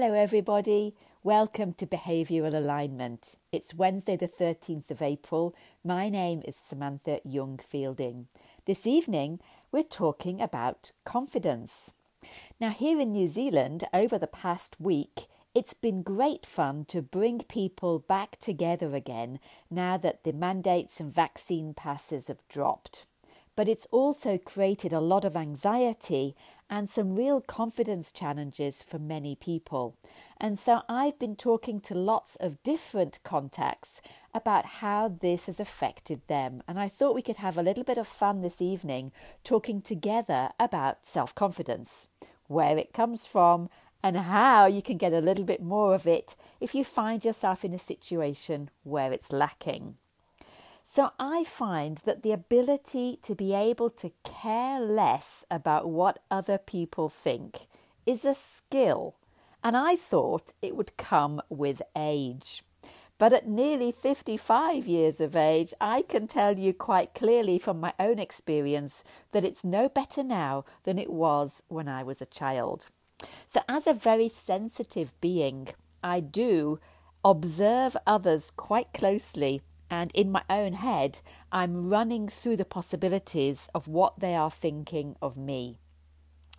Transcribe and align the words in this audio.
Hello, 0.00 0.14
everybody. 0.14 0.94
Welcome 1.22 1.74
to 1.74 1.86
Behavioural 1.86 2.54
Alignment. 2.54 3.36
It's 3.52 3.74
Wednesday, 3.74 4.16
the 4.16 4.28
13th 4.28 4.90
of 4.90 5.02
April. 5.02 5.54
My 5.84 6.08
name 6.08 6.40
is 6.46 6.56
Samantha 6.56 7.20
Young 7.22 7.58
Fielding. 7.58 8.26
This 8.64 8.86
evening, 8.86 9.40
we're 9.70 9.82
talking 9.82 10.40
about 10.40 10.92
confidence. 11.04 11.92
Now, 12.58 12.70
here 12.70 12.98
in 12.98 13.12
New 13.12 13.26
Zealand, 13.26 13.84
over 13.92 14.16
the 14.16 14.26
past 14.26 14.80
week, 14.80 15.26
it's 15.54 15.74
been 15.74 16.02
great 16.02 16.46
fun 16.46 16.86
to 16.86 17.02
bring 17.02 17.40
people 17.40 17.98
back 17.98 18.38
together 18.38 18.94
again 18.94 19.38
now 19.70 19.98
that 19.98 20.24
the 20.24 20.32
mandates 20.32 20.98
and 20.98 21.12
vaccine 21.12 21.74
passes 21.74 22.28
have 22.28 22.48
dropped. 22.48 23.04
But 23.54 23.68
it's 23.68 23.86
also 23.90 24.38
created 24.38 24.94
a 24.94 25.00
lot 25.00 25.26
of 25.26 25.36
anxiety 25.36 26.34
and 26.70 26.88
some 26.88 27.16
real 27.16 27.40
confidence 27.40 28.12
challenges 28.12 28.82
for 28.84 29.00
many 29.00 29.34
people. 29.34 29.96
And 30.38 30.56
so 30.56 30.82
I've 30.88 31.18
been 31.18 31.34
talking 31.34 31.80
to 31.80 31.94
lots 31.94 32.36
of 32.36 32.62
different 32.62 33.18
contacts 33.24 34.00
about 34.32 34.64
how 34.66 35.08
this 35.08 35.46
has 35.46 35.58
affected 35.58 36.20
them. 36.28 36.62
And 36.68 36.78
I 36.78 36.88
thought 36.88 37.16
we 37.16 37.22
could 37.22 37.38
have 37.38 37.58
a 37.58 37.62
little 37.62 37.82
bit 37.82 37.98
of 37.98 38.06
fun 38.06 38.40
this 38.40 38.62
evening 38.62 39.10
talking 39.42 39.82
together 39.82 40.50
about 40.60 41.04
self 41.04 41.34
confidence, 41.34 42.06
where 42.46 42.78
it 42.78 42.92
comes 42.92 43.26
from, 43.26 43.68
and 44.02 44.16
how 44.16 44.66
you 44.66 44.80
can 44.80 44.96
get 44.96 45.12
a 45.12 45.18
little 45.18 45.44
bit 45.44 45.60
more 45.62 45.92
of 45.94 46.06
it 46.06 46.36
if 46.60 46.74
you 46.74 46.84
find 46.84 47.24
yourself 47.24 47.64
in 47.64 47.74
a 47.74 47.78
situation 47.78 48.70
where 48.84 49.12
it's 49.12 49.32
lacking. 49.32 49.96
So 50.92 51.12
I 51.20 51.44
find 51.44 51.98
that 51.98 52.24
the 52.24 52.32
ability 52.32 53.20
to 53.22 53.36
be 53.36 53.54
able 53.54 53.90
to 53.90 54.10
care 54.24 54.80
less 54.80 55.44
about 55.48 55.88
what 55.88 56.18
other 56.32 56.58
people 56.58 57.08
think 57.08 57.68
is 58.06 58.24
a 58.24 58.34
skill, 58.34 59.14
and 59.62 59.76
I 59.76 59.94
thought 59.94 60.52
it 60.60 60.74
would 60.74 60.96
come 60.96 61.40
with 61.48 61.80
age. 61.94 62.64
But 63.18 63.32
at 63.32 63.46
nearly 63.46 63.92
55 63.92 64.88
years 64.88 65.20
of 65.20 65.36
age, 65.36 65.72
I 65.80 66.02
can 66.02 66.26
tell 66.26 66.58
you 66.58 66.74
quite 66.74 67.14
clearly 67.14 67.60
from 67.60 67.78
my 67.78 67.94
own 68.00 68.18
experience 68.18 69.04
that 69.30 69.44
it's 69.44 69.62
no 69.62 69.88
better 69.88 70.24
now 70.24 70.64
than 70.82 70.98
it 70.98 71.12
was 71.12 71.62
when 71.68 71.86
I 71.86 72.02
was 72.02 72.20
a 72.20 72.26
child. 72.26 72.88
So, 73.46 73.60
as 73.68 73.86
a 73.86 73.94
very 73.94 74.28
sensitive 74.28 75.12
being, 75.20 75.68
I 76.02 76.18
do 76.18 76.80
observe 77.24 77.96
others 78.08 78.50
quite 78.50 78.92
closely, 78.92 79.62
and 79.90 80.12
in 80.14 80.30
my 80.30 80.42
own 80.48 80.74
head, 80.74 81.18
I'm 81.50 81.88
running 81.88 82.28
through 82.28 82.56
the 82.56 82.64
possibilities 82.64 83.68
of 83.74 83.88
what 83.88 84.20
they 84.20 84.34
are 84.34 84.50
thinking 84.50 85.16
of 85.20 85.36
me. 85.36 85.78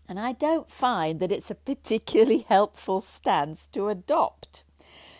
And 0.07 0.19
I 0.19 0.33
don't 0.33 0.69
find 0.69 1.21
that 1.21 1.31
it's 1.31 1.49
a 1.49 1.55
particularly 1.55 2.39
helpful 2.49 2.99
stance 2.99 3.67
to 3.69 3.87
adopt. 3.87 4.65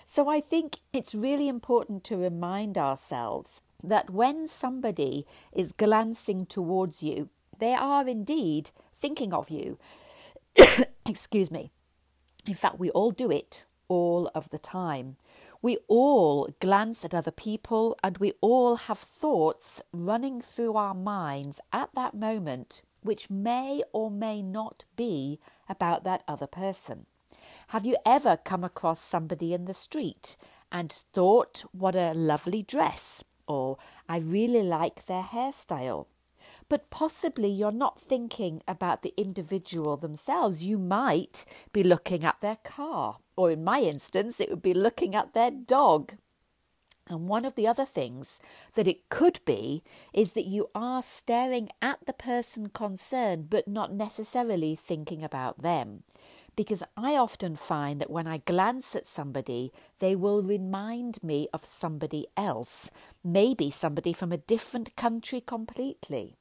So 0.04 0.28
I 0.28 0.42
think 0.42 0.80
it's 0.92 1.16
really 1.16 1.48
important 1.48 2.04
to 2.06 2.18
remind 2.18 2.78
ourselves 2.78 3.62
that 3.82 4.10
when 4.10 4.48
somebody 4.48 5.26
is 5.54 5.72
glancing 5.72 6.46
towards 6.46 7.02
you, 7.02 7.30
they 7.60 7.74
are 7.74 8.06
indeed 8.06 8.72
thinking 8.94 9.34
of 9.34 9.50
you. 9.50 9.80
Excuse 11.08 11.50
me. 11.50 11.72
In 12.46 12.56
fact, 12.56 12.78
we 12.78 12.90
all 12.90 13.12
do 13.12 13.32
it 13.32 13.64
all 13.88 14.30
of 14.36 14.50
the 14.50 14.60
time. 14.60 15.16
We 15.64 15.78
all 15.88 16.50
glance 16.60 17.06
at 17.06 17.14
other 17.14 17.32
people 17.32 17.96
and 18.04 18.18
we 18.18 18.34
all 18.42 18.78
have 18.78 18.98
thoughts 18.98 19.82
running 19.94 20.42
through 20.42 20.76
our 20.76 20.96
minds 20.96 21.60
at 21.72 21.94
that 21.94 22.16
moment 22.16 22.82
which 23.04 23.30
may 23.30 23.84
or 23.94 24.10
may 24.10 24.42
not 24.42 24.86
be 24.96 25.40
about 25.70 26.04
that 26.04 26.24
other 26.28 26.48
person. 26.48 27.06
Have 27.68 27.86
you 27.86 27.96
ever 28.06 28.38
come 28.38 28.64
across 28.64 29.00
somebody 29.00 29.54
in 29.54 29.66
the 29.66 29.74
street 29.74 30.36
and 30.72 30.92
thought, 30.92 31.64
what 31.72 31.96
a 31.96 32.14
lovely 32.14 32.64
dress, 32.64 33.24
or 33.48 33.78
I 34.08 34.20
really 34.20 34.64
like 34.64 35.06
their 35.06 35.24
hairstyle? 35.24 36.08
but 36.72 36.90
possibly 36.90 37.50
you're 37.50 37.70
not 37.70 38.00
thinking 38.00 38.62
about 38.66 39.02
the 39.02 39.14
individual 39.18 39.98
themselves. 39.98 40.64
You 40.64 40.78
might 40.78 41.44
be 41.74 41.84
looking 41.84 42.24
at 42.24 42.40
their 42.40 42.60
car, 42.64 43.18
or 43.36 43.52
in 43.52 43.64
my 43.64 43.80
instance, 43.80 44.40
it 44.40 44.50
would 44.50 44.62
be 44.62 44.74
looking 44.74 45.16
at 45.16 45.34
their 45.34 45.52
dog. 45.52 46.14
And 47.08 47.28
one 47.28 47.44
of 47.44 47.56
the 47.56 47.68
other 47.68 47.86
things 47.86 48.40
that 48.76 48.88
it 48.88 49.10
could 49.10 49.40
be 49.44 49.84
is 50.14 50.34
that 50.34 50.46
you 50.46 50.70
are 50.74 51.04
staring 51.04 51.70
at 51.82 52.06
the 52.06 52.14
person 52.14 52.70
concerned, 52.70 53.50
but 53.50 53.68
not 53.68 53.94
necessarily 53.94 54.76
thinking 54.76 55.24
about 55.24 55.62
them. 55.62 56.04
Because 56.56 56.84
I 56.96 57.16
often 57.16 57.56
find 57.56 58.00
that 58.02 58.10
when 58.10 58.28
I 58.28 58.38
glance 58.38 58.96
at 58.96 59.06
somebody, 59.06 59.72
they 60.00 60.16
will 60.16 60.44
remind 60.44 61.24
me 61.24 61.48
of 61.54 61.66
somebody 61.66 62.28
else, 62.38 62.92
maybe 63.24 63.72
somebody 63.72 64.14
from 64.14 64.32
a 64.32 64.38
different 64.38 64.96
country 64.96 65.42
completely. 65.42 66.38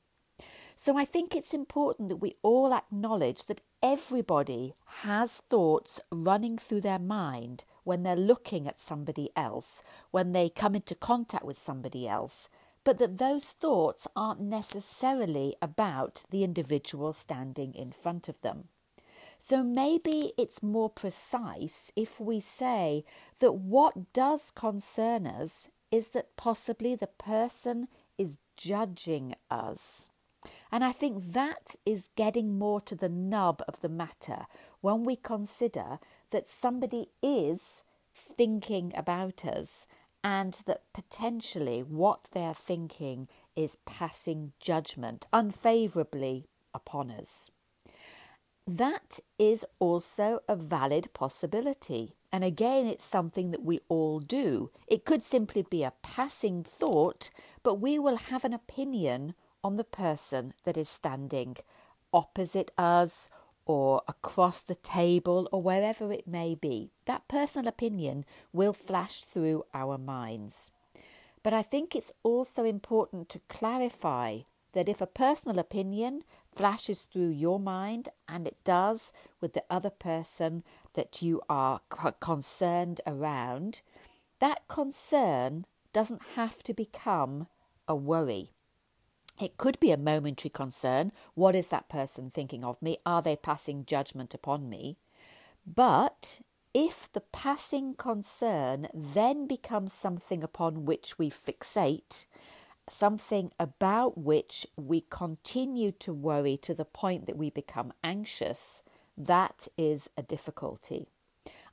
So 0.83 0.97
I 0.97 1.05
think 1.05 1.37
it's 1.37 1.53
important 1.53 2.09
that 2.09 2.23
we 2.23 2.37
all 2.41 2.73
acknowledge 2.73 3.45
that 3.45 3.61
everybody 3.83 4.73
has 5.03 5.33
thoughts 5.33 6.01
running 6.11 6.57
through 6.57 6.81
their 6.81 6.99
mind 6.99 7.65
when 7.85 8.03
they're 8.03 8.17
looking 8.17 8.67
at 8.67 8.81
somebody 8.81 9.29
else, 9.37 9.83
when 10.11 10.33
they 10.33 10.49
come 10.49 10.75
into 10.75 10.95
contact 10.95 11.45
with 11.45 11.59
somebody 11.59 12.09
else, 12.09 12.49
but 12.83 12.97
that 12.97 13.19
those 13.19 13.51
thoughts 13.51 14.09
aren't 14.17 14.41
necessarily 14.41 15.55
about 15.61 16.25
the 16.31 16.43
individual 16.43 17.13
standing 17.13 17.75
in 17.75 17.93
front 17.93 18.27
of 18.27 18.41
them. 18.41 18.69
So 19.39 19.63
maybe 19.63 20.33
it's 20.39 20.63
more 20.63 20.89
precise 20.89 21.93
if 21.95 22.19
we 22.19 22.41
say 22.41 23.05
that 23.41 23.53
what 23.53 24.15
does 24.15 24.51
concern 24.51 25.27
us 25.27 25.69
is 25.93 26.09
that 26.15 26.39
possibly 26.39 26.95
the 26.95 27.07
person 27.07 27.89
is 28.17 28.39
judging 28.57 29.35
us. 29.51 30.09
And 30.73 30.85
I 30.85 30.93
think 30.93 31.33
that 31.33 31.75
is 31.85 32.11
getting 32.17 32.59
more 32.59 32.81
to 32.83 32.95
the 32.95 33.09
nub 33.09 33.63
of 33.67 33.81
the 33.81 33.89
matter 33.89 34.47
when 34.81 35.05
we 35.05 35.17
consider 35.17 35.99
that 36.31 36.47
somebody 36.47 37.09
is 37.23 37.85
thinking 38.15 38.93
about 38.95 39.45
us 39.45 39.87
and 40.23 40.61
that 40.67 40.83
potentially 40.93 41.81
what 41.81 42.29
they're 42.33 42.55
thinking 42.55 43.29
is 43.57 43.79
passing 43.85 44.53
judgment 44.61 45.27
unfavourably 45.33 46.47
upon 46.75 47.11
us. 47.11 47.51
That 48.67 49.19
is 49.39 49.65
also 49.81 50.41
a 50.49 50.55
valid 50.55 51.13
possibility. 51.15 52.15
And 52.31 52.45
again, 52.45 52.87
it's 52.87 53.05
something 53.05 53.51
that 53.51 53.65
we 53.65 53.81
all 53.89 54.21
do. 54.21 54.71
It 54.87 55.05
could 55.05 55.25
simply 55.25 55.63
be 55.69 55.83
a 55.83 55.95
passing 56.03 56.63
thought, 56.63 57.31
but 57.65 57.81
we 57.81 57.99
will 57.99 58.17
have 58.17 58.45
an 58.45 58.53
opinion 58.53 59.35
on 59.63 59.77
the 59.77 59.85
person 59.85 60.55
that 60.65 60.77
is 60.77 60.89
standing 60.89 61.57
opposite 62.13 62.71
us 62.77 63.31
or 63.67 64.03
across 64.09 64.63
the 64.63 64.75
table 64.75 65.49
or 65.53 65.63
wherever 65.63 66.13
it 66.13 66.27
may 66.27 66.55
be. 66.55 66.91
That 67.07 67.29
personal 67.29 67.69
opinion 67.69 68.25
will 68.53 68.73
flash 68.73 69.23
through 69.25 69.65
our 69.73 69.97
minds. 69.97 70.73
But 71.43 71.53
I 71.53 71.63
think 71.63 71.95
it's 71.95 72.13
also 72.23 72.65
important 72.65 73.29
to 73.31 73.41
clarify 73.49 74.41
that 74.73 74.89
if 74.89 75.01
a 75.01 75.07
personal 75.07 75.59
opinion 75.59 76.23
flashes 76.55 77.03
through 77.03 77.31
your 77.31 77.61
mind, 77.61 78.09
and 78.29 78.47
it 78.47 78.57
does 78.65 79.13
with 79.41 79.53
the 79.53 79.65
other 79.71 79.91
person 79.91 80.65
that 80.95 81.23
you 81.23 81.41
are 81.49 81.81
concerned 82.21 83.01
around, 83.07 83.83
that 84.41 84.67
concern 84.69 85.65
doesn't 85.93 86.23
have 86.35 86.63
to 86.65 86.75
become 86.75 87.47
a 87.87 87.95
worry. 87.95 88.51
It 89.41 89.57
could 89.57 89.81
be 89.81 89.91
a 89.91 89.97
momentary 89.97 90.51
concern. 90.51 91.13
What 91.35 91.55
is 91.57 91.69
that 91.69 91.89
person 91.89 92.29
thinking 92.29 92.63
of 92.63 92.81
me? 92.83 92.99
Are 93.07 93.23
they 93.23 93.37
passing 93.37 93.87
judgment 93.87 94.35
upon 94.35 94.69
me? 94.69 94.99
But 95.67 96.41
if 96.75 97.11
the 97.13 97.21
passing 97.21 97.95
concern 97.95 98.89
then 98.93 99.47
becomes 99.47 99.93
something 99.93 100.43
upon 100.43 100.85
which 100.85 101.19
we 101.19 101.31
fixate, 101.31 102.27
something 102.89 103.51
about 103.59 104.19
which 104.19 104.67
we 104.77 105.01
continue 105.09 105.93
to 105.93 106.13
worry 106.13 106.57
to 106.59 106.75
the 106.75 106.85
point 106.85 107.27
that 107.27 107.39
we 107.39 107.51
become 107.51 107.93
anxious, 108.05 108.83
that 109.17 109.69
is 109.79 110.11
a 110.17 110.23
difficulty. 110.23 111.07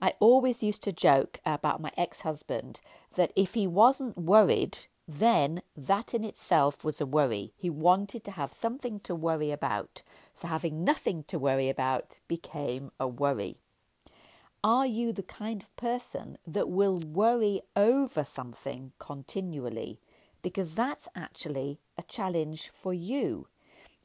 I 0.02 0.14
always 0.20 0.64
used 0.64 0.84
to 0.84 0.92
joke 0.92 1.40
about 1.46 1.82
my 1.82 1.92
ex 1.98 2.22
husband 2.22 2.82
that 3.16 3.34
if 3.36 3.56
he 3.56 3.68
wasn't 3.68 4.18
worried, 4.18 4.86
then 5.08 5.62
that 5.76 6.14
in 6.14 6.24
itself 6.24 6.84
was 6.84 7.00
a 7.00 7.06
worry. 7.06 7.54
He 7.56 7.70
wanted 7.70 8.24
to 8.26 8.32
have 8.32 8.52
something 8.52 9.00
to 9.02 9.16
worry 9.16 9.52
about. 9.52 10.04
So 10.34 10.48
having 10.48 10.84
nothing 10.84 11.24
to 11.28 11.40
worry 11.40 11.70
about 11.70 12.20
became 12.28 12.92
a 13.00 13.08
worry. 13.08 13.58
Are 14.64 14.86
you 14.86 15.14
the 15.14 15.24
kind 15.24 15.62
of 15.62 15.76
person 15.78 16.38
that 16.46 16.68
will 16.68 16.98
worry 16.98 17.62
over 17.76 18.24
something 18.26 18.92
continually? 19.00 20.00
Because 20.42 20.76
that's 20.76 21.08
actually 21.16 21.80
a 21.98 22.04
challenge 22.04 22.70
for 22.74 22.94
you. 22.94 23.48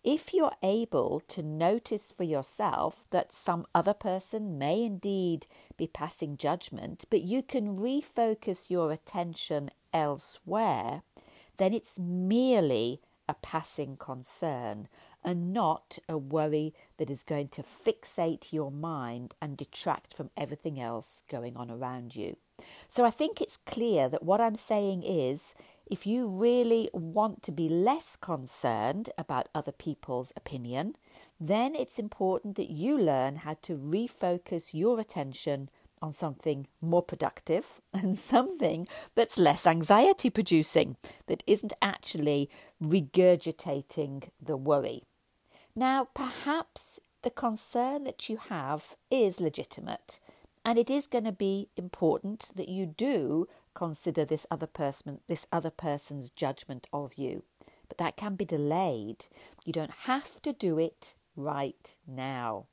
If 0.04 0.34
you're 0.34 0.56
able 0.62 1.22
to 1.28 1.42
notice 1.42 2.12
for 2.12 2.24
yourself 2.24 3.04
that 3.10 3.32
some 3.32 3.66
other 3.74 3.94
person 3.94 4.58
may 4.58 4.82
indeed 4.82 5.46
be 5.76 5.86
passing 5.86 6.36
judgment, 6.36 7.04
but 7.08 7.22
you 7.22 7.42
can 7.42 7.76
refocus 7.76 8.68
your 8.68 8.90
attention 8.90 9.70
elsewhere, 9.92 11.02
then 11.58 11.72
it's 11.72 11.98
merely 11.98 13.00
a 13.28 13.34
passing 13.34 13.96
concern 13.96 14.88
and 15.24 15.52
not 15.52 15.98
a 16.08 16.18
worry 16.18 16.74
that 16.96 17.08
is 17.08 17.22
going 17.22 17.48
to 17.48 17.62
fixate 17.62 18.52
your 18.52 18.72
mind 18.72 19.34
and 19.40 19.56
detract 19.56 20.12
from 20.12 20.30
everything 20.36 20.80
else 20.80 21.22
going 21.28 21.56
on 21.56 21.70
around 21.70 22.16
you. 22.16 22.36
So 22.88 23.04
I 23.04 23.10
think 23.10 23.40
it's 23.40 23.56
clear 23.56 24.08
that 24.08 24.24
what 24.24 24.40
I'm 24.40 24.56
saying 24.56 25.04
is 25.04 25.54
if 25.92 26.06
you 26.06 26.26
really 26.26 26.88
want 26.94 27.42
to 27.42 27.52
be 27.52 27.68
less 27.68 28.16
concerned 28.16 29.10
about 29.18 29.50
other 29.54 29.72
people's 29.72 30.32
opinion, 30.34 30.96
then 31.38 31.74
it's 31.74 31.98
important 31.98 32.56
that 32.56 32.70
you 32.70 32.96
learn 32.96 33.36
how 33.36 33.58
to 33.60 33.74
refocus 33.74 34.72
your 34.72 34.98
attention 34.98 35.68
on 36.00 36.10
something 36.10 36.66
more 36.80 37.02
productive 37.02 37.82
and 37.92 38.16
something 38.16 38.88
that's 39.14 39.36
less 39.36 39.66
anxiety 39.66 40.30
producing, 40.30 40.96
that 41.26 41.42
isn't 41.46 41.74
actually 41.82 42.48
regurgitating 42.82 44.30
the 44.40 44.56
worry. 44.56 45.02
Now, 45.76 46.08
perhaps 46.14 47.00
the 47.20 47.30
concern 47.30 48.04
that 48.04 48.30
you 48.30 48.38
have 48.48 48.96
is 49.10 49.42
legitimate, 49.42 50.20
and 50.64 50.78
it 50.78 50.88
is 50.88 51.06
going 51.06 51.24
to 51.24 51.32
be 51.32 51.68
important 51.76 52.48
that 52.56 52.70
you 52.70 52.86
do 52.86 53.46
consider 53.74 54.24
this 54.24 54.46
other 54.50 54.66
person 54.66 55.20
this 55.26 55.46
other 55.52 55.70
person's 55.70 56.30
judgment 56.30 56.86
of 56.92 57.14
you. 57.14 57.42
But 57.88 57.98
that 57.98 58.16
can 58.16 58.36
be 58.36 58.44
delayed. 58.44 59.26
You 59.64 59.72
don't 59.72 60.06
have 60.06 60.40
to 60.42 60.52
do 60.52 60.78
it 60.78 61.14
right 61.36 61.96
now. 62.06 62.66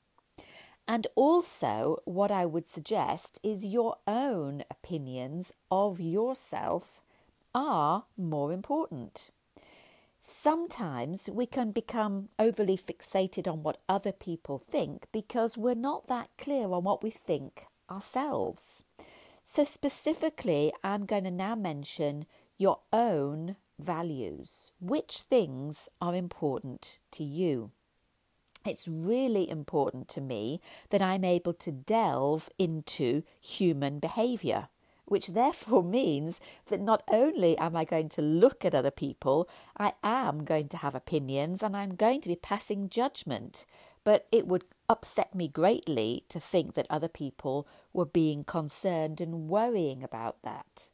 And 0.87 1.05
also, 1.15 1.97
what 2.05 2.31
I 2.31 2.45
would 2.45 2.65
suggest 2.65 3.39
is 3.43 3.65
your 3.65 3.97
own 4.07 4.63
opinions 4.71 5.53
of 5.69 5.99
yourself 5.99 7.01
are 7.53 8.05
more 8.17 8.51
important. 8.51 9.29
Sometimes 10.21 11.29
we 11.29 11.45
can 11.45 11.71
become 11.71 12.29
overly 12.37 12.77
fixated 12.77 13.47
on 13.47 13.63
what 13.63 13.81
other 13.87 14.11
people 14.11 14.57
think 14.57 15.05
because 15.11 15.57
we're 15.57 15.75
not 15.75 16.07
that 16.07 16.29
clear 16.37 16.71
on 16.71 16.83
what 16.83 17.03
we 17.03 17.09
think 17.09 17.65
ourselves. 17.89 18.83
So, 19.51 19.63
specifically, 19.63 20.71
I'm 20.83 21.07
going 21.07 21.23
to 21.23 21.31
now 21.31 21.55
mention 21.55 22.27
your 22.59 22.81
own 22.93 23.55
values. 23.79 24.73
Which 24.79 25.21
things 25.21 25.89
are 25.99 26.13
important 26.13 26.99
to 27.13 27.23
you? 27.23 27.71
it's 28.63 28.87
really 28.87 29.49
important 29.49 30.07
to 30.09 30.21
me 30.21 30.61
that 30.91 31.01
I'm 31.01 31.23
able 31.23 31.53
to 31.53 31.71
delve 31.71 32.47
into 32.59 33.23
human 33.41 33.97
behavior, 33.97 34.67
which 35.05 35.29
therefore 35.29 35.83
means 35.99 36.39
that 36.67 36.79
not 36.79 37.01
only 37.07 37.57
am 37.57 37.75
I 37.75 37.85
going 37.85 38.09
to 38.09 38.21
look 38.21 38.63
at 38.63 38.75
other 38.75 38.91
people, 38.91 39.49
I 39.75 39.93
am 40.03 40.43
going 40.43 40.67
to 40.69 40.77
have 40.77 40.93
opinions 40.93 41.63
and 41.63 41.75
I'm 41.75 41.95
going 41.95 42.21
to 42.21 42.29
be 42.29 42.35
passing 42.35 42.87
judgment. 42.87 43.65
But 44.03 44.27
it 44.31 44.47
would 44.47 44.63
upset 44.87 45.35
me 45.35 45.47
greatly 45.47 46.23
to 46.29 46.39
think 46.39 46.73
that 46.73 46.87
other 46.89 47.07
people 47.07 47.67
were 47.93 48.05
being 48.05 48.43
concerned 48.43 49.21
and 49.21 49.49
worrying 49.49 50.03
about 50.03 50.41
that. 50.43 50.89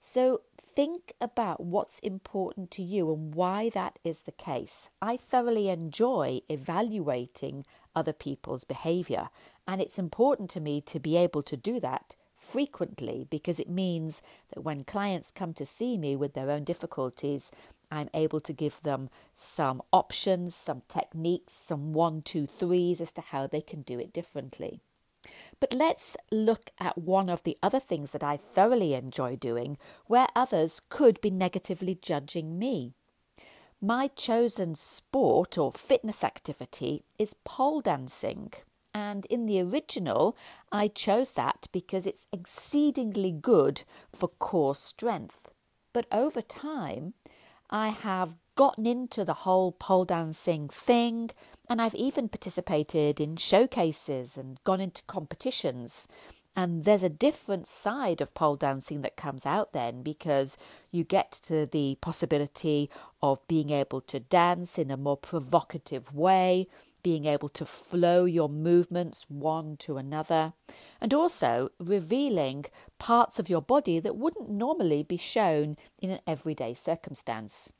So 0.00 0.42
think 0.56 1.12
about 1.20 1.60
what's 1.60 1.98
important 2.00 2.70
to 2.72 2.82
you 2.82 3.12
and 3.12 3.34
why 3.34 3.68
that 3.70 3.98
is 4.04 4.22
the 4.22 4.32
case. 4.32 4.90
I 5.02 5.16
thoroughly 5.16 5.68
enjoy 5.68 6.40
evaluating 6.48 7.66
other 7.96 8.12
people's 8.12 8.64
behavior, 8.64 9.28
and 9.66 9.80
it's 9.80 9.98
important 9.98 10.50
to 10.50 10.60
me 10.60 10.80
to 10.82 11.00
be 11.00 11.16
able 11.16 11.42
to 11.42 11.56
do 11.56 11.80
that 11.80 12.14
frequently 12.38 13.26
because 13.28 13.60
it 13.60 13.68
means 13.68 14.22
that 14.54 14.62
when 14.62 14.84
clients 14.84 15.30
come 15.30 15.52
to 15.54 15.66
see 15.66 15.98
me 15.98 16.16
with 16.16 16.34
their 16.34 16.50
own 16.50 16.64
difficulties, 16.64 17.50
I'm 17.90 18.08
able 18.14 18.40
to 18.40 18.52
give 18.52 18.82
them 18.82 19.10
some 19.34 19.82
options, 19.92 20.54
some 20.54 20.82
techniques, 20.88 21.52
some 21.52 21.92
one, 21.92 22.22
two, 22.22 22.46
threes 22.46 23.00
as 23.00 23.12
to 23.14 23.20
how 23.20 23.46
they 23.46 23.60
can 23.60 23.82
do 23.82 23.98
it 23.98 24.12
differently. 24.12 24.80
But 25.60 25.74
let's 25.74 26.16
look 26.30 26.70
at 26.78 26.96
one 26.96 27.28
of 27.28 27.42
the 27.42 27.58
other 27.62 27.80
things 27.80 28.12
that 28.12 28.22
I 28.22 28.36
thoroughly 28.36 28.94
enjoy 28.94 29.36
doing 29.36 29.76
where 30.06 30.28
others 30.34 30.80
could 30.88 31.20
be 31.20 31.30
negatively 31.30 31.98
judging 32.00 32.58
me. 32.58 32.94
My 33.80 34.08
chosen 34.08 34.74
sport 34.74 35.56
or 35.58 35.72
fitness 35.72 36.24
activity 36.24 37.04
is 37.18 37.34
pole 37.44 37.80
dancing. 37.80 38.52
And 38.94 39.26
in 39.26 39.46
the 39.46 39.60
original, 39.60 40.36
I 40.72 40.88
chose 40.88 41.32
that 41.32 41.68
because 41.72 42.06
it's 42.06 42.26
exceedingly 42.32 43.32
good 43.32 43.84
for 44.14 44.28
core 44.28 44.74
strength. 44.74 45.48
But 45.92 46.06
over 46.12 46.42
time, 46.42 47.14
I 47.70 47.88
have 47.88 48.36
gotten 48.54 48.86
into 48.86 49.24
the 49.24 49.34
whole 49.44 49.72
pole 49.72 50.04
dancing 50.04 50.68
thing, 50.68 51.30
and 51.68 51.80
I've 51.80 51.94
even 51.94 52.28
participated 52.28 53.20
in 53.20 53.36
showcases 53.36 54.36
and 54.36 54.62
gone 54.64 54.80
into 54.80 55.02
competitions. 55.04 56.08
And 56.56 56.84
there's 56.84 57.04
a 57.04 57.08
different 57.08 57.68
side 57.68 58.20
of 58.20 58.34
pole 58.34 58.56
dancing 58.56 59.02
that 59.02 59.16
comes 59.16 59.46
out 59.46 59.72
then 59.72 60.02
because 60.02 60.56
you 60.90 61.04
get 61.04 61.30
to 61.44 61.66
the 61.66 61.98
possibility 62.00 62.90
of 63.22 63.46
being 63.46 63.70
able 63.70 64.00
to 64.00 64.18
dance 64.18 64.76
in 64.76 64.90
a 64.90 64.96
more 64.96 65.16
provocative 65.16 66.12
way, 66.12 66.66
being 67.02 67.24
able 67.24 67.48
to 67.50 67.64
flow 67.64 68.24
your 68.24 68.48
movements 68.48 69.24
one 69.28 69.76
to 69.78 69.96
another, 69.96 70.52
and 71.00 71.14
also 71.14 71.70
revealing 71.78 72.64
parts 72.98 73.38
of 73.38 73.48
your 73.48 73.62
body 73.62 73.98
that 74.00 74.16
wouldn't 74.16 74.50
normally 74.50 75.02
be 75.02 75.16
shown 75.16 75.76
in 76.00 76.10
an 76.10 76.20
everyday 76.26 76.74
circumstance 76.74 77.72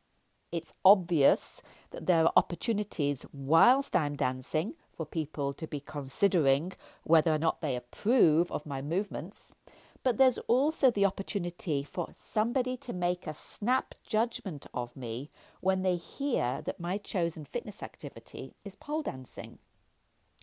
it's 0.52 0.74
obvious 0.84 1.62
that 1.90 2.06
there 2.06 2.24
are 2.24 2.32
opportunities 2.36 3.26
whilst 3.32 3.94
I'm 3.94 4.16
dancing 4.16 4.74
for 4.96 5.06
people 5.06 5.52
to 5.54 5.66
be 5.66 5.80
considering 5.80 6.72
whether 7.04 7.32
or 7.32 7.38
not 7.38 7.60
they 7.60 7.76
approve 7.76 8.50
of 8.50 8.66
my 8.66 8.82
movements. 8.82 9.54
But 10.02 10.16
there's 10.16 10.38
also 10.38 10.90
the 10.90 11.04
opportunity 11.04 11.82
for 11.82 12.08
somebody 12.14 12.76
to 12.78 12.92
make 12.92 13.26
a 13.26 13.34
snap 13.34 13.94
judgment 14.06 14.66
of 14.72 14.96
me 14.96 15.30
when 15.60 15.82
they 15.82 15.96
hear 15.96 16.62
that 16.64 16.80
my 16.80 16.98
chosen 16.98 17.44
fitness 17.44 17.82
activity 17.82 18.54
is 18.64 18.76
pole 18.76 19.02
dancing. 19.02 19.58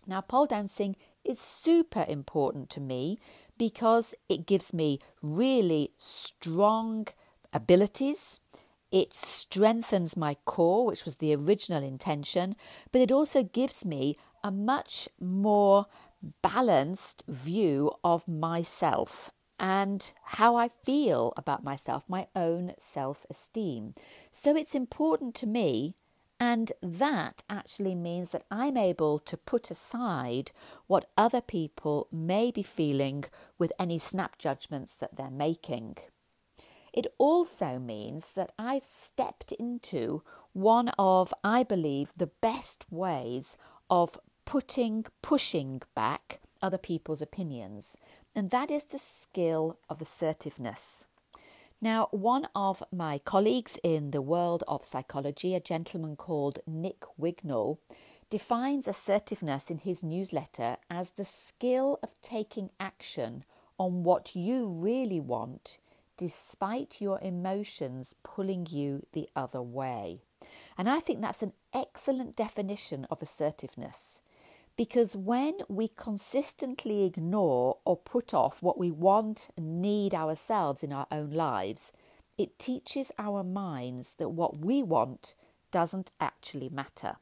Now, 0.05 0.21
pole 0.21 0.45
dancing 0.45 0.95
is 1.23 1.39
super 1.39 2.05
important 2.07 2.69
to 2.71 2.79
me 2.79 3.17
because 3.57 4.13
it 4.29 4.45
gives 4.45 4.73
me 4.73 4.99
really 5.23 5.93
strong 5.97 7.07
abilities 7.51 8.39
it 8.95 9.13
strengthens 9.13 10.15
my 10.15 10.35
core, 10.45 10.85
which 10.85 11.03
was 11.03 11.15
the 11.15 11.35
original 11.35 11.83
intention, 11.83 12.55
but 12.93 13.01
it 13.01 13.11
also 13.11 13.43
gives 13.43 13.83
me 13.83 14.17
a 14.41 14.51
much 14.51 15.09
more 15.19 15.87
balanced 16.41 17.25
view 17.27 17.91
of 18.05 18.25
myself 18.25 19.31
and 19.59 20.11
how 20.23 20.55
I 20.55 20.67
feel 20.67 21.33
about 21.37 21.63
myself, 21.63 22.03
my 22.07 22.27
own 22.35 22.73
self 22.77 23.25
esteem. 23.29 23.93
So 24.31 24.55
it's 24.55 24.75
important 24.75 25.35
to 25.35 25.47
me, 25.47 25.95
and 26.39 26.71
that 26.81 27.43
actually 27.49 27.95
means 27.95 28.31
that 28.31 28.43
I'm 28.51 28.75
able 28.75 29.19
to 29.19 29.37
put 29.37 29.71
aside 29.71 30.51
what 30.87 31.09
other 31.17 31.41
people 31.41 32.07
may 32.11 32.51
be 32.51 32.63
feeling 32.63 33.25
with 33.57 33.71
any 33.79 33.97
snap 33.97 34.37
judgments 34.37 34.95
that 34.95 35.15
they're 35.15 35.29
making. 35.29 35.97
It 36.91 37.07
also 37.17 37.77
means 37.77 38.33
that 38.33 38.51
I've 38.57 38.83
stepped 38.83 39.51
into 39.53 40.23
one 40.53 40.89
of, 40.97 41.33
I 41.43 41.63
believe, 41.63 42.13
the 42.15 42.27
best 42.27 42.85
ways 42.89 43.57
of 43.89 44.17
putting, 44.45 45.05
pushing 45.21 45.81
back 45.93 46.39
other 46.61 46.77
people's 46.77 47.21
opinions, 47.21 47.97
and 48.35 48.49
that 48.49 48.69
is 48.69 48.85
the 48.85 48.99
skill 48.99 49.79
of 49.89 50.01
assertiveness. 50.01 51.07
Now, 51.81 52.07
one 52.11 52.47
of 52.55 52.83
my 52.91 53.17
colleagues 53.19 53.77
in 53.83 54.11
the 54.11 54.21
world 54.21 54.63
of 54.67 54.83
psychology, 54.83 55.55
a 55.55 55.59
gentleman 55.59 56.15
called 56.15 56.59
Nick 56.67 57.01
Wignall, 57.19 57.77
defines 58.29 58.87
assertiveness 58.87 59.69
in 59.69 59.77
his 59.77 60.03
newsletter 60.03 60.77
as 60.89 61.11
the 61.11 61.25
skill 61.25 61.99
of 62.03 62.15
taking 62.21 62.71
action 62.79 63.45
on 63.77 64.03
what 64.03 64.35
you 64.35 64.67
really 64.67 65.19
want 65.19 65.77
despite 66.17 67.01
your 67.01 67.19
emotions 67.21 68.15
pulling 68.23 68.65
you 68.69 69.05
the 69.11 69.29
other 69.35 69.61
way. 69.61 70.21
And 70.77 70.89
I 70.89 70.99
think 70.99 71.21
that's 71.21 71.43
an 71.43 71.53
excellent 71.73 72.35
definition 72.35 73.05
of 73.11 73.21
assertiveness. 73.21 74.21
Because 74.77 75.15
when 75.15 75.53
we 75.69 75.87
consistently 75.87 77.05
ignore 77.05 77.77
or 77.85 77.95
put 77.95 78.33
off 78.33 78.61
what 78.61 78.77
we 78.77 78.91
want 78.91 79.49
and 79.55 79.81
need 79.81 80.13
ourselves 80.13 80.83
in 80.83 80.91
our 80.91 81.07
own 81.11 81.29
lives, 81.29 81.93
it 82.37 82.59
teaches 82.59 83.11
our 83.17 83.43
minds 83.43 84.15
that 84.15 84.29
what 84.29 84.57
we 84.57 84.83
want 84.83 85.33
doesn't 85.71 86.11
actually 86.19 86.69
matter. 86.69 87.15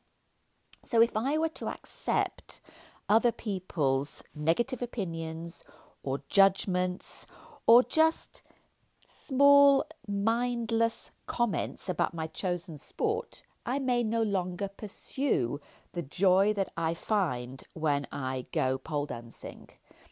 So 0.84 1.02
if 1.02 1.16
I 1.16 1.38
were 1.38 1.50
to 1.50 1.68
accept 1.68 2.60
other 3.08 3.32
people's 3.32 4.24
negative 4.36 4.82
opinions 4.82 5.64
or 6.02 6.24
judgments 6.30 7.28
or 7.68 7.84
just 7.84 8.42
small 9.06 9.86
mindless 10.08 11.12
comments 11.28 11.88
about 11.88 12.14
my 12.14 12.28
chosen 12.28 12.78
sport, 12.78 13.44
I 13.66 13.80
may 13.80 14.04
no 14.04 14.22
longer 14.22 14.68
pursue 14.68 15.62
the 15.94 16.02
joy 16.02 16.54
that 16.54 16.72
I 16.76 16.94
find 16.94 17.64
when 17.74 18.08
I 18.12 18.46
go 18.52 18.78
pole 18.78 19.06
dancing. 19.06 19.70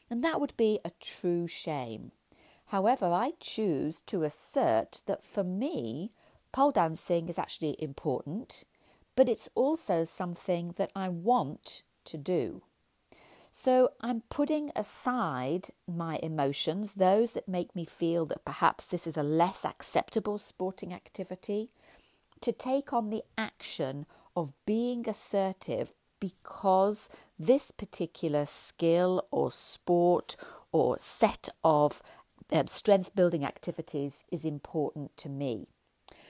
And 0.09 0.23
that 0.23 0.39
would 0.39 0.55
be 0.57 0.79
a 0.85 0.91
true 0.99 1.47
shame. 1.47 2.11
However, 2.67 3.07
I 3.07 3.33
choose 3.39 4.01
to 4.01 4.23
assert 4.23 5.01
that 5.05 5.25
for 5.25 5.43
me, 5.43 6.11
pole 6.51 6.71
dancing 6.71 7.27
is 7.27 7.37
actually 7.37 7.75
important, 7.79 8.63
but 9.15 9.27
it's 9.27 9.49
also 9.55 10.05
something 10.05 10.73
that 10.77 10.91
I 10.95 11.09
want 11.09 11.83
to 12.05 12.17
do. 12.17 12.61
So 13.51 13.89
I'm 13.99 14.21
putting 14.29 14.71
aside 14.77 15.67
my 15.85 16.17
emotions, 16.23 16.95
those 16.95 17.33
that 17.33 17.49
make 17.49 17.75
me 17.75 17.83
feel 17.83 18.25
that 18.27 18.45
perhaps 18.45 18.85
this 18.85 19.05
is 19.05 19.17
a 19.17 19.23
less 19.23 19.65
acceptable 19.65 20.37
sporting 20.37 20.93
activity, 20.93 21.69
to 22.41 22.51
take 22.51 22.93
on 22.93 23.09
the 23.09 23.23
action 23.37 24.05
of 24.35 24.53
being 24.65 25.07
assertive 25.07 25.93
because 26.19 27.09
this 27.39 27.71
particular 27.71 28.45
skill 28.45 29.27
or 29.31 29.51
sport 29.51 30.35
or 30.71 30.97
set 30.97 31.49
of 31.63 32.01
um, 32.51 32.67
strength 32.67 33.15
building 33.15 33.45
activities 33.45 34.23
is 34.31 34.45
important 34.45 35.15
to 35.17 35.29
me. 35.29 35.67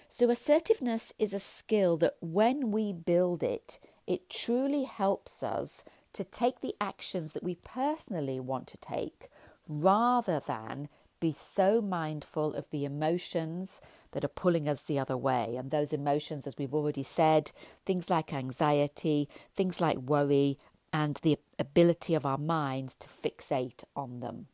So, 0.07 0.29
assertiveness 0.29 1.13
is 1.17 1.33
a 1.33 1.39
skill 1.39 1.97
that 1.97 2.15
when 2.19 2.71
we 2.71 2.91
build 2.91 3.43
it, 3.43 3.79
it 4.07 4.29
truly 4.29 4.83
helps 4.83 5.41
us 5.41 5.85
to 6.13 6.23
take 6.23 6.59
the 6.59 6.75
actions 6.81 7.33
that 7.33 7.43
we 7.43 7.55
personally 7.55 8.39
want 8.39 8.67
to 8.67 8.77
take 8.77 9.29
rather 9.67 10.41
than 10.45 10.89
be 11.21 11.33
so 11.37 11.81
mindful 11.81 12.53
of 12.53 12.69
the 12.71 12.83
emotions 12.83 13.79
that 14.11 14.23
are 14.23 14.29
pulling 14.29 14.67
us 14.67 14.81
the 14.81 14.99
other 14.99 15.17
way. 15.17 15.55
And 15.57 15.71
those 15.71 15.93
emotions, 15.93 16.45
as 16.45 16.57
we've 16.57 16.73
already 16.73 17.03
said, 17.03 17.51
things 17.85 18.09
like 18.09 18.33
anxiety, 18.33 19.29
things 19.55 19.81
like 19.81 19.97
worry, 19.97 20.57
and 20.93 21.17
the 21.23 21.37
ability 21.57 22.15
of 22.15 22.25
our 22.25 22.37
minds 22.37 22.95
to 22.97 23.07
fixate 23.07 23.83
on 23.95 24.19
them. 24.19 24.47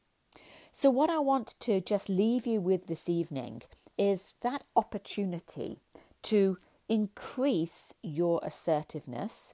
So, 0.72 0.90
what 0.92 1.10
I 1.10 1.20
want 1.20 1.56
to 1.62 1.82
just 1.82 2.10
leave 2.10 2.46
you 2.46 2.62
with 2.62 2.88
this 2.88 3.10
evening 3.10 3.64
is 3.98 4.36
that 4.42 4.64
opportunity 4.76 5.80
to 6.24 6.58
increase 6.88 7.94
your 8.04 8.40
assertiveness 8.44 9.54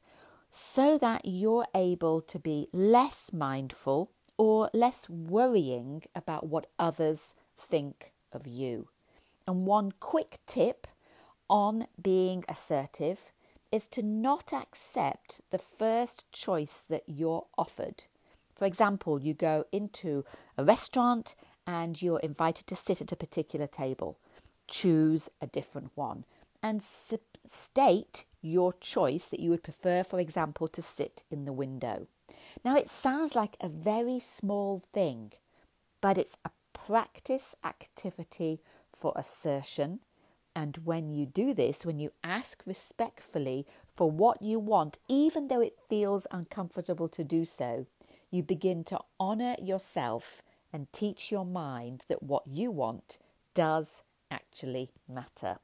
so 0.50 0.98
that 0.98 1.22
you're 1.24 1.66
able 1.74 2.22
to 2.22 2.38
be 2.38 2.68
less 2.74 3.32
mindful 3.34 4.12
or 4.38 4.70
less 4.74 5.10
worrying 5.10 6.04
about 6.16 6.48
what 6.48 6.68
others 6.78 7.36
think 7.58 8.12
of 8.32 8.46
you. 8.46 8.90
And 9.48 9.66
one 9.66 9.92
quick 10.00 10.40
tip 10.48 10.88
on 11.50 11.88
being 12.02 12.46
assertive 12.48 13.32
is 13.72 13.88
to 13.90 14.04
not 14.04 14.54
accept 14.54 15.42
the 15.50 15.58
first 15.58 16.32
choice 16.32 16.86
that 16.90 17.04
you're 17.08 17.46
offered. 17.58 18.06
For 18.56 18.66
example, 18.66 19.22
you 19.22 19.34
go 19.34 19.66
into 19.72 20.24
a 20.58 20.64
restaurant 20.64 21.36
and 21.66 22.02
you're 22.02 22.20
invited 22.20 22.68
to 22.68 22.76
sit 22.76 23.02
at 23.02 23.12
a 23.12 23.18
particular 23.18 23.68
table. 23.68 24.18
Choose 24.68 25.30
a 25.42 25.48
different 25.48 25.92
one 25.96 26.24
and 26.62 26.82
state 26.82 28.26
your 28.42 28.74
choice 28.74 29.30
that 29.30 29.40
you 29.40 29.50
would 29.50 29.64
prefer, 29.64 30.04
for 30.04 30.20
example, 30.20 30.68
to 30.70 30.82
sit 30.82 31.24
in 31.30 31.46
the 31.46 31.54
window. 31.54 32.08
Now, 32.64 32.78
it 32.78 32.90
sounds 32.90 33.36
like 33.36 33.58
a 33.60 33.70
very 33.70 34.20
small 34.20 34.82
thing, 34.94 35.34
but 36.02 36.18
it's 36.18 36.38
a 36.46 36.52
practice 36.74 37.56
activity 37.64 38.62
for 39.04 39.12
assertion. 39.18 40.00
And 40.56 40.78
when 40.86 41.10
you 41.10 41.26
do 41.26 41.54
this, 41.54 41.86
when 41.86 42.00
you 42.00 42.14
ask 42.24 42.64
respectfully 42.66 43.68
for 43.94 44.10
what 44.10 44.42
you 44.42 44.60
want, 44.60 44.98
even 45.10 45.50
though 45.50 45.60
it 45.60 45.78
feels 45.90 46.26
uncomfortable 46.32 47.10
to 47.10 47.24
do 47.26 47.44
so, 47.44 47.86
you 48.32 48.44
begin 48.44 48.86
to 48.86 49.00
honour 49.20 49.58
yourself 49.62 50.42
and 50.72 50.88
teach 50.94 51.34
your 51.34 51.44
mind 51.44 52.06
that 52.08 52.24
what 52.24 52.44
you 52.48 52.72
want 52.72 53.18
does 53.54 54.04
actually 54.32 54.90
matter. 55.06 55.58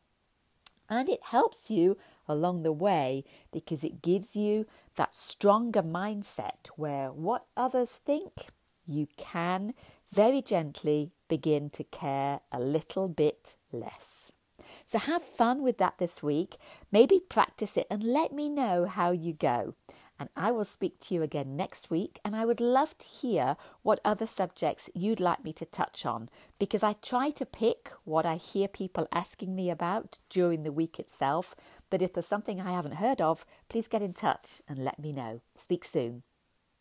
And 0.89 1.07
it 1.07 1.23
helps 1.23 1.71
you 1.71 1.97
along 2.27 2.63
the 2.63 2.73
way 2.73 3.23
because 3.53 3.85
it 3.85 4.01
gives 4.01 4.35
you 4.35 4.65
that 4.97 5.13
stronger 5.13 5.81
mindset 5.81 6.67
where 6.75 7.09
what 7.09 7.45
others 7.55 8.01
think, 8.03 8.33
you 8.85 9.07
can 9.15 9.73
very 10.11 10.41
gently 10.41 11.11
begin 11.27 11.69
to 11.71 11.83
care 11.83 12.39
a 12.51 12.59
little 12.59 13.07
bit 13.07 13.55
less. 13.71 14.31
So 14.85 14.97
have 14.99 15.23
fun 15.23 15.61
with 15.61 15.77
that 15.77 15.97
this 15.97 16.23
week. 16.23 16.57
Maybe 16.91 17.19
practice 17.19 17.77
it 17.77 17.87
and 17.89 18.03
let 18.03 18.33
me 18.33 18.49
know 18.49 18.85
how 18.85 19.11
you 19.11 19.33
go. 19.33 19.75
And 20.19 20.29
I 20.35 20.51
will 20.51 20.65
speak 20.65 20.99
to 21.01 21.13
you 21.13 21.23
again 21.23 21.55
next 21.55 21.89
week. 21.89 22.19
And 22.25 22.35
I 22.35 22.43
would 22.43 22.59
love 22.59 22.97
to 22.97 23.05
hear 23.05 23.55
what 23.83 24.01
other 24.03 24.27
subjects 24.27 24.89
you'd 24.93 25.21
like 25.21 25.45
me 25.45 25.53
to 25.53 25.65
touch 25.65 26.05
on 26.05 26.29
because 26.59 26.83
I 26.83 26.93
try 26.93 27.29
to 27.31 27.45
pick 27.45 27.91
what 28.03 28.25
I 28.25 28.35
hear 28.35 28.67
people 28.67 29.07
asking 29.13 29.55
me 29.55 29.69
about 29.69 30.19
during 30.29 30.63
the 30.63 30.73
week 30.73 30.99
itself. 30.99 31.55
But 31.89 32.01
if 32.01 32.13
there's 32.13 32.27
something 32.27 32.59
I 32.59 32.73
haven't 32.73 32.95
heard 32.95 33.21
of, 33.21 33.45
please 33.69 33.87
get 33.87 34.01
in 34.01 34.13
touch 34.13 34.61
and 34.67 34.83
let 34.83 34.99
me 34.99 35.13
know. 35.13 35.41
Speak 35.55 35.85
soon. 35.85 36.23